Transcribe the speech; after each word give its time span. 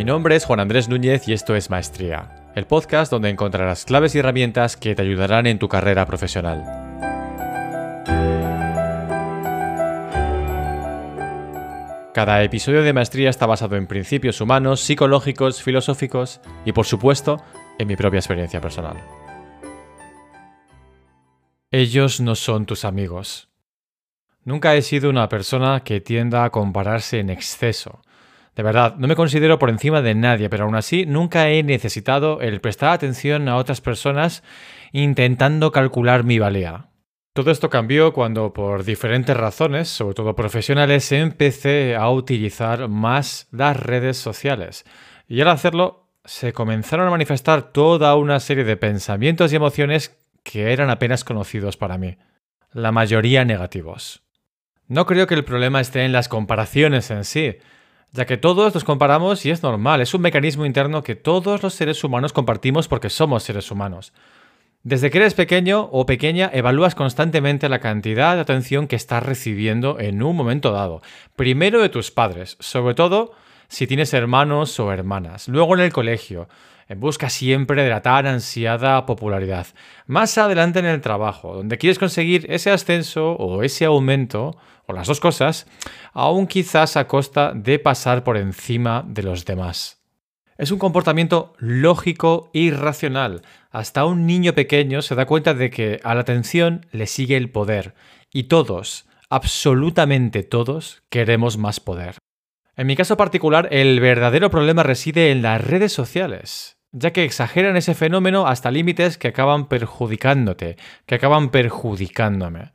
Mi 0.00 0.04
nombre 0.04 0.34
es 0.34 0.46
Juan 0.46 0.60
Andrés 0.60 0.88
Núñez 0.88 1.28
y 1.28 1.34
esto 1.34 1.54
es 1.54 1.68
Maestría, 1.68 2.30
el 2.54 2.64
podcast 2.64 3.12
donde 3.12 3.28
encontrarás 3.28 3.84
claves 3.84 4.14
y 4.14 4.18
herramientas 4.20 4.78
que 4.78 4.94
te 4.94 5.02
ayudarán 5.02 5.46
en 5.46 5.58
tu 5.58 5.68
carrera 5.68 6.06
profesional. 6.06 6.64
Cada 12.14 12.42
episodio 12.42 12.82
de 12.82 12.94
Maestría 12.94 13.28
está 13.28 13.44
basado 13.44 13.76
en 13.76 13.86
principios 13.86 14.40
humanos, 14.40 14.80
psicológicos, 14.80 15.62
filosóficos 15.62 16.40
y, 16.64 16.72
por 16.72 16.86
supuesto, 16.86 17.36
en 17.78 17.86
mi 17.86 17.94
propia 17.94 18.20
experiencia 18.20 18.62
personal. 18.62 18.96
Ellos 21.70 22.22
no 22.22 22.36
son 22.36 22.64
tus 22.64 22.86
amigos. 22.86 23.50
Nunca 24.44 24.74
he 24.76 24.80
sido 24.80 25.10
una 25.10 25.28
persona 25.28 25.80
que 25.80 26.00
tienda 26.00 26.44
a 26.44 26.50
compararse 26.50 27.18
en 27.18 27.28
exceso. 27.28 28.00
De 28.56 28.62
verdad, 28.62 28.96
no 28.96 29.06
me 29.06 29.16
considero 29.16 29.58
por 29.58 29.70
encima 29.70 30.02
de 30.02 30.14
nadie, 30.14 30.50
pero 30.50 30.64
aún 30.64 30.74
así 30.74 31.06
nunca 31.06 31.48
he 31.48 31.62
necesitado 31.62 32.40
el 32.40 32.60
prestar 32.60 32.90
atención 32.90 33.48
a 33.48 33.56
otras 33.56 33.80
personas 33.80 34.42
intentando 34.92 35.70
calcular 35.72 36.24
mi 36.24 36.38
valía. 36.38 36.90
Todo 37.32 37.52
esto 37.52 37.70
cambió 37.70 38.12
cuando, 38.12 38.52
por 38.52 38.84
diferentes 38.84 39.36
razones, 39.36 39.88
sobre 39.88 40.14
todo 40.14 40.34
profesionales, 40.34 41.12
empecé 41.12 41.94
a 41.94 42.10
utilizar 42.10 42.88
más 42.88 43.46
las 43.52 43.78
redes 43.78 44.16
sociales. 44.16 44.84
Y 45.28 45.40
al 45.40 45.48
hacerlo, 45.48 46.08
se 46.24 46.52
comenzaron 46.52 47.06
a 47.06 47.10
manifestar 47.10 47.72
toda 47.72 48.16
una 48.16 48.40
serie 48.40 48.64
de 48.64 48.76
pensamientos 48.76 49.52
y 49.52 49.56
emociones 49.56 50.18
que 50.42 50.72
eran 50.72 50.90
apenas 50.90 51.22
conocidos 51.22 51.76
para 51.76 51.98
mí. 51.98 52.18
La 52.72 52.90
mayoría 52.90 53.44
negativos. 53.44 54.22
No 54.88 55.06
creo 55.06 55.28
que 55.28 55.34
el 55.34 55.44
problema 55.44 55.80
esté 55.80 56.04
en 56.04 56.12
las 56.12 56.28
comparaciones 56.28 57.12
en 57.12 57.24
sí, 57.24 57.58
ya 58.12 58.26
que 58.26 58.36
todos 58.36 58.74
nos 58.74 58.84
comparamos 58.84 59.44
y 59.46 59.50
es 59.50 59.62
normal, 59.62 60.00
es 60.00 60.14
un 60.14 60.22
mecanismo 60.22 60.66
interno 60.66 61.02
que 61.02 61.14
todos 61.14 61.62
los 61.62 61.74
seres 61.74 62.02
humanos 62.02 62.32
compartimos 62.32 62.88
porque 62.88 63.10
somos 63.10 63.42
seres 63.42 63.70
humanos. 63.70 64.12
Desde 64.82 65.10
que 65.10 65.18
eres 65.18 65.34
pequeño 65.34 65.90
o 65.92 66.06
pequeña, 66.06 66.50
evalúas 66.52 66.94
constantemente 66.94 67.68
la 67.68 67.80
cantidad 67.80 68.34
de 68.34 68.40
atención 68.40 68.88
que 68.88 68.96
estás 68.96 69.22
recibiendo 69.22 70.00
en 70.00 70.22
un 70.22 70.34
momento 70.34 70.72
dado. 70.72 71.02
Primero 71.36 71.82
de 71.82 71.90
tus 71.90 72.10
padres, 72.10 72.56
sobre 72.60 72.94
todo 72.94 73.32
si 73.68 73.86
tienes 73.86 74.14
hermanos 74.14 74.80
o 74.80 74.90
hermanas. 74.90 75.48
Luego 75.48 75.74
en 75.74 75.80
el 75.80 75.92
colegio, 75.92 76.48
en 76.90 76.98
busca 76.98 77.30
siempre 77.30 77.84
de 77.84 77.88
la 77.88 78.02
tan 78.02 78.26
ansiada 78.26 79.06
popularidad. 79.06 79.68
Más 80.06 80.36
adelante 80.38 80.80
en 80.80 80.86
el 80.86 81.00
trabajo, 81.00 81.54
donde 81.54 81.78
quieres 81.78 82.00
conseguir 82.00 82.46
ese 82.50 82.72
ascenso 82.72 83.34
o 83.34 83.62
ese 83.62 83.84
aumento, 83.84 84.56
o 84.86 84.92
las 84.92 85.06
dos 85.06 85.20
cosas, 85.20 85.68
aún 86.12 86.48
quizás 86.48 86.96
a 86.96 87.06
costa 87.06 87.52
de 87.54 87.78
pasar 87.78 88.24
por 88.24 88.36
encima 88.36 89.04
de 89.06 89.22
los 89.22 89.44
demás. 89.44 90.02
Es 90.58 90.72
un 90.72 90.80
comportamiento 90.80 91.52
lógico 91.58 92.50
y 92.52 92.72
racional. 92.72 93.42
Hasta 93.70 94.04
un 94.04 94.26
niño 94.26 94.54
pequeño 94.54 95.00
se 95.00 95.14
da 95.14 95.26
cuenta 95.26 95.54
de 95.54 95.70
que 95.70 96.00
a 96.02 96.16
la 96.16 96.22
atención 96.22 96.86
le 96.90 97.06
sigue 97.06 97.36
el 97.36 97.50
poder. 97.50 97.94
Y 98.32 98.44
todos, 98.44 99.06
absolutamente 99.28 100.42
todos, 100.42 101.04
queremos 101.08 101.56
más 101.56 101.78
poder. 101.78 102.16
En 102.76 102.88
mi 102.88 102.96
caso 102.96 103.16
particular, 103.16 103.68
el 103.70 104.00
verdadero 104.00 104.50
problema 104.50 104.82
reside 104.82 105.30
en 105.30 105.42
las 105.42 105.64
redes 105.64 105.92
sociales, 105.92 106.79
ya 106.92 107.12
que 107.12 107.24
exageran 107.24 107.76
ese 107.76 107.94
fenómeno 107.94 108.46
hasta 108.46 108.70
límites 108.70 109.18
que 109.18 109.28
acaban 109.28 109.68
perjudicándote, 109.68 110.76
que 111.06 111.14
acaban 111.14 111.50
perjudicándome. 111.50 112.72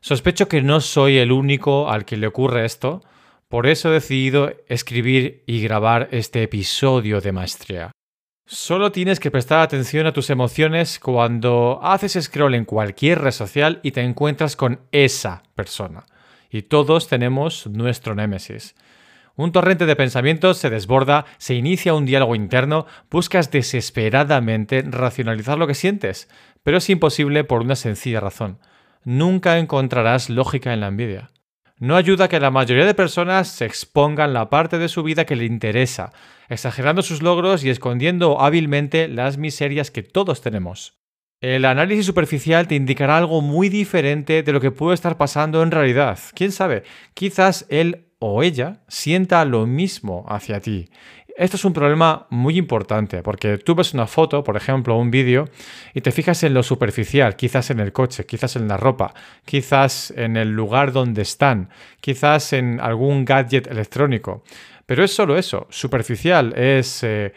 Sospecho 0.00 0.48
que 0.48 0.62
no 0.62 0.80
soy 0.80 1.18
el 1.18 1.32
único 1.32 1.90
al 1.90 2.04
que 2.04 2.16
le 2.16 2.26
ocurre 2.26 2.64
esto, 2.64 3.02
por 3.48 3.66
eso 3.66 3.90
he 3.90 3.94
decidido 3.94 4.52
escribir 4.68 5.44
y 5.46 5.62
grabar 5.62 6.08
este 6.10 6.42
episodio 6.42 7.20
de 7.20 7.32
maestría. 7.32 7.90
Solo 8.46 8.92
tienes 8.92 9.20
que 9.20 9.30
prestar 9.30 9.60
atención 9.60 10.06
a 10.06 10.12
tus 10.12 10.28
emociones 10.28 10.98
cuando 10.98 11.80
haces 11.82 12.18
scroll 12.20 12.54
en 12.54 12.66
cualquier 12.66 13.22
red 13.22 13.30
social 13.30 13.80
y 13.82 13.92
te 13.92 14.02
encuentras 14.02 14.54
con 14.54 14.80
esa 14.92 15.44
persona. 15.54 16.04
Y 16.50 16.62
todos 16.62 17.08
tenemos 17.08 17.66
nuestro 17.66 18.14
némesis. 18.14 18.74
Un 19.36 19.52
torrente 19.52 19.86
de 19.86 19.96
pensamientos 19.96 20.58
se 20.58 20.70
desborda, 20.70 21.24
se 21.38 21.54
inicia 21.54 21.94
un 21.94 22.06
diálogo 22.06 22.34
interno, 22.34 22.86
buscas 23.10 23.50
desesperadamente 23.50 24.82
racionalizar 24.86 25.58
lo 25.58 25.66
que 25.66 25.74
sientes, 25.74 26.28
pero 26.62 26.78
es 26.78 26.88
imposible 26.90 27.44
por 27.44 27.62
una 27.62 27.76
sencilla 27.76 28.20
razón. 28.20 28.58
Nunca 29.04 29.58
encontrarás 29.58 30.30
lógica 30.30 30.72
en 30.72 30.80
la 30.80 30.88
envidia 30.88 31.30
no 31.78 31.96
ayuda 31.96 32.28
que 32.28 32.40
la 32.40 32.50
mayoría 32.50 32.86
de 32.86 32.94
personas 32.94 33.48
se 33.48 33.64
expongan 33.64 34.32
la 34.32 34.48
parte 34.48 34.78
de 34.78 34.88
su 34.88 35.02
vida 35.02 35.24
que 35.24 35.36
le 35.36 35.44
interesa, 35.44 36.12
exagerando 36.48 37.02
sus 37.02 37.20
logros 37.20 37.64
y 37.64 37.70
escondiendo 37.70 38.40
hábilmente 38.40 39.08
las 39.08 39.38
miserias 39.38 39.90
que 39.90 40.02
todos 40.02 40.40
tenemos. 40.40 41.00
El 41.40 41.64
análisis 41.64 42.06
superficial 42.06 42.68
te 42.68 42.76
indicará 42.76 43.18
algo 43.18 43.42
muy 43.42 43.68
diferente 43.68 44.42
de 44.42 44.52
lo 44.52 44.60
que 44.60 44.70
puede 44.70 44.94
estar 44.94 45.18
pasando 45.18 45.62
en 45.62 45.72
realidad. 45.72 46.18
¿Quién 46.34 46.52
sabe? 46.52 46.84
Quizás 47.12 47.66
él 47.68 48.13
o 48.26 48.42
ella 48.42 48.80
sienta 48.88 49.44
lo 49.44 49.66
mismo 49.66 50.24
hacia 50.28 50.60
ti 50.60 50.88
esto 51.36 51.56
es 51.56 51.64
un 51.64 51.72
problema 51.72 52.26
muy 52.30 52.56
importante 52.56 53.22
porque 53.22 53.58
tú 53.58 53.74
ves 53.74 53.92
una 53.92 54.06
foto, 54.06 54.44
por 54.44 54.56
ejemplo, 54.56 54.96
un 54.96 55.10
vídeo, 55.10 55.48
y 55.92 56.00
te 56.00 56.12
fijas 56.12 56.42
en 56.44 56.54
lo 56.54 56.62
superficial, 56.62 57.34
quizás 57.36 57.70
en 57.70 57.80
el 57.80 57.92
coche, 57.92 58.24
quizás 58.24 58.56
en 58.56 58.68
la 58.68 58.76
ropa, 58.76 59.14
quizás 59.44 60.12
en 60.16 60.36
el 60.36 60.50
lugar 60.50 60.92
donde 60.92 61.22
están, 61.22 61.70
quizás 62.00 62.52
en 62.52 62.80
algún 62.80 63.24
gadget 63.24 63.66
electrónico. 63.66 64.44
Pero 64.86 65.02
es 65.02 65.14
solo 65.14 65.36
eso, 65.36 65.66
superficial, 65.70 66.52
es 66.56 67.02
eh, 67.02 67.32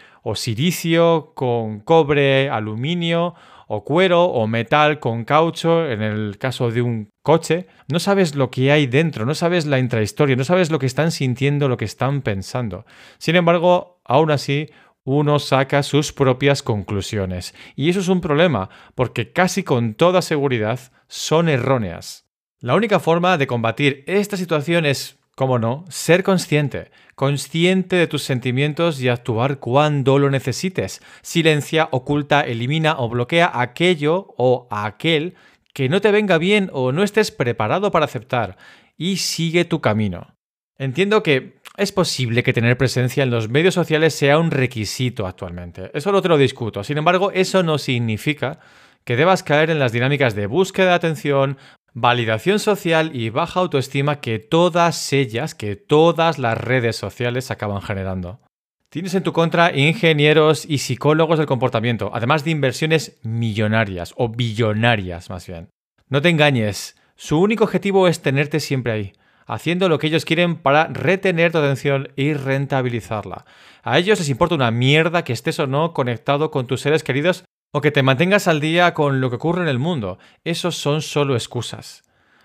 con 1.33 1.79
cobre, 1.79 2.49
aluminio 2.49 3.33
o 3.67 3.83
cuero 3.83 4.25
o 4.25 4.47
metal 4.47 4.99
con 4.99 5.25
caucho 5.25 5.87
en 5.89 6.01
el 6.01 6.37
caso 6.37 6.71
de 6.71 6.81
un 6.81 7.09
coche, 7.21 7.67
no 7.89 7.99
sabes 7.99 8.35
lo 8.35 8.49
que 8.49 8.71
hay 8.71 8.87
dentro, 8.87 9.25
no 9.25 9.35
sabes 9.35 9.65
la 9.65 9.79
intrahistoria, 9.79 10.35
no 10.35 10.45
sabes 10.45 10.71
lo 10.71 10.79
que 10.79 10.85
están 10.85 11.11
sintiendo, 11.11 11.67
lo 11.67 11.77
que 11.77 11.85
están 11.85 12.21
pensando. 12.21 12.85
Sin 13.17 13.35
embargo, 13.35 14.01
aún 14.05 14.31
así, 14.31 14.69
uno 15.03 15.39
saca 15.39 15.83
sus 15.83 16.11
propias 16.11 16.63
conclusiones. 16.63 17.53
Y 17.75 17.89
eso 17.89 17.99
es 17.99 18.07
un 18.07 18.21
problema, 18.21 18.69
porque 18.95 19.31
casi 19.31 19.63
con 19.63 19.93
toda 19.93 20.21
seguridad 20.21 20.79
son 21.07 21.47
erróneas. 21.47 22.25
La 22.59 22.75
única 22.75 22.99
forma 22.99 23.37
de 23.37 23.47
combatir 23.47 24.03
esta 24.07 24.35
situación 24.35 24.85
es 24.85 25.19
cómo 25.37 25.59
no, 25.59 25.85
ser 25.87 26.23
consciente, 26.23 26.89
consciente 27.13 27.95
de 27.95 28.07
tus 28.07 28.23
sentimientos 28.23 28.99
y 28.99 29.07
actuar 29.07 29.59
cuando 29.59 30.17
lo 30.17 30.31
necesites. 30.31 30.99
Silencia, 31.21 31.89
oculta, 31.91 32.41
elimina 32.41 32.95
o 32.97 33.07
bloquea 33.07 33.51
aquello 33.53 34.33
o 34.35 34.67
aquel 34.71 35.35
que 35.75 35.89
no 35.89 36.01
te 36.01 36.09
venga 36.09 36.39
bien 36.39 36.71
o 36.73 36.91
no 36.91 37.03
estés 37.03 37.29
preparado 37.29 37.91
para 37.91 38.05
aceptar 38.05 38.57
y 38.97 39.17
sigue 39.17 39.63
tu 39.63 39.79
camino. 39.79 40.33
Entiendo 40.79 41.21
que 41.21 41.59
es 41.77 41.91
posible 41.91 42.41
que 42.41 42.53
tener 42.53 42.75
presencia 42.75 43.21
en 43.21 43.29
los 43.29 43.47
medios 43.47 43.75
sociales 43.75 44.15
sea 44.15 44.39
un 44.39 44.49
requisito 44.49 45.27
actualmente. 45.27 45.91
Eso 45.93 46.11
no 46.11 46.23
te 46.23 46.29
lo 46.29 46.39
discuto. 46.39 46.83
Sin 46.83 46.97
embargo, 46.97 47.31
eso 47.31 47.61
no 47.61 47.77
significa 47.77 48.59
que 49.07 49.15
debas 49.15 49.41
caer 49.41 49.69
en 49.69 49.79
las 49.79 49.93
dinámicas 49.93 50.35
de 50.35 50.47
búsqueda 50.47 50.89
de 50.89 50.95
atención, 50.95 51.57
validación 51.93 52.59
social 52.59 53.11
y 53.13 53.29
baja 53.29 53.61
autoestima 53.61 54.19
que 54.19 54.37
todas 54.37 55.13
ellas, 55.13 55.55
que 55.55 55.77
todas 55.77 56.39
las 56.39 56.57
redes 56.57 56.97
sociales 56.97 57.49
acaban 57.49 57.81
generando. 57.81 58.41
Tienes 58.89 59.15
en 59.15 59.23
tu 59.23 59.31
contra 59.31 59.73
ingenieros 59.73 60.65
y 60.65 60.79
psicólogos 60.79 61.37
del 61.37 61.47
comportamiento, 61.47 62.11
además 62.13 62.43
de 62.43 62.51
inversiones 62.51 63.17
millonarias 63.23 64.13
o 64.17 64.27
billonarias 64.27 65.29
más 65.29 65.47
bien. 65.47 65.69
No 66.09 66.21
te 66.21 66.27
engañes, 66.27 66.97
su 67.15 67.39
único 67.39 67.63
objetivo 67.63 68.09
es 68.09 68.21
tenerte 68.21 68.59
siempre 68.59 68.91
ahí, 68.91 69.13
haciendo 69.45 69.87
lo 69.87 69.99
que 69.99 70.07
ellos 70.07 70.25
quieren 70.25 70.57
para 70.57 70.87
retener 70.87 71.53
tu 71.53 71.59
atención 71.59 72.09
y 72.17 72.33
rentabilizarla. 72.33 73.45
A 73.83 73.99
ellos 73.99 74.19
les 74.19 74.27
importa 74.27 74.55
una 74.55 74.71
mierda 74.71 75.23
que 75.23 75.31
estés 75.31 75.59
o 75.59 75.65
no 75.65 75.93
conectado 75.93 76.51
con 76.51 76.67
tus 76.67 76.81
seres 76.81 77.05
queridos 77.05 77.45
o 77.71 77.81
que 77.81 77.91
te 77.91 78.03
mantengas 78.03 78.47
al 78.47 78.59
día 78.59 78.93
con 78.93 79.21
lo 79.21 79.29
que 79.29 79.37
ocurre 79.37 79.61
en 79.61 79.67
el 79.67 79.79
mundo. 79.79 80.17
Esos 80.43 80.77
son 80.77 81.01
solo 81.01 81.35
excusas. 81.35 82.03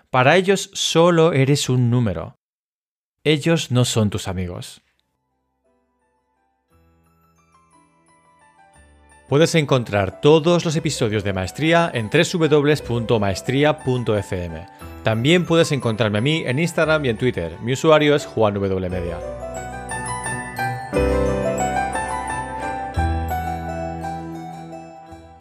Para 0.09 0.35
ellos 0.35 0.69
solo 0.73 1.33
eres 1.33 1.69
un 1.69 1.89
número. 1.89 2.37
Ellos 3.23 3.71
no 3.71 3.85
son 3.85 4.09
tus 4.09 4.27
amigos. 4.27 4.81
Puedes 9.29 9.55
encontrar 9.55 10.19
todos 10.21 10.65
los 10.65 10.75
episodios 10.75 11.23
de 11.23 11.33
Maestría 11.33 11.89
en 11.91 12.11
www.maestría.fm. 12.11 14.67
También 15.03 15.45
puedes 15.45 15.71
encontrarme 15.71 16.19
a 16.19 16.21
mí 16.21 16.43
en 16.45 16.59
Instagram 16.59 17.05
y 17.05 17.09
en 17.09 17.17
Twitter. 17.17 17.57
Mi 17.61 17.73
usuario 17.73 18.15
es 18.15 18.27
juanwmedia. 18.27 19.42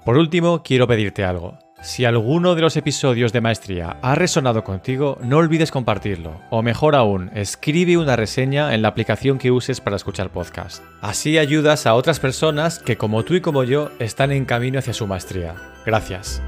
Por 0.05 0.17
último, 0.17 0.63
quiero 0.63 0.87
pedirte 0.89 1.25
algo. 1.25 1.59
Si 1.83 2.05
alguno 2.05 2.55
de 2.55 2.63
los 2.63 2.77
episodios 2.77 3.33
de 3.33 3.41
Maestría 3.41 3.97
ha 4.03 4.15
resonado 4.15 4.63
contigo, 4.63 5.19
no 5.21 5.39
olvides 5.39 5.73
compartirlo, 5.73 6.41
o 6.49 6.63
mejor 6.63 6.95
aún, 6.95 7.31
escribe 7.35 7.97
una 7.97 8.15
reseña 8.15 8.73
en 8.73 8.83
la 8.83 8.89
aplicación 8.89 9.39
que 9.39 9.51
uses 9.51 9.81
para 9.81 9.97
escuchar 9.97 10.31
podcast. 10.31 10.83
Así 11.01 11.39
ayudas 11.39 11.87
a 11.87 11.95
otras 11.95 12.21
personas 12.21 12.79
que 12.79 12.97
como 12.97 13.25
tú 13.25 13.35
y 13.35 13.41
como 13.41 13.65
yo 13.65 13.91
están 13.99 14.31
en 14.31 14.45
camino 14.45 14.79
hacia 14.79 14.93
su 14.93 15.09
maestría. 15.09 15.57
Gracias. 15.85 16.41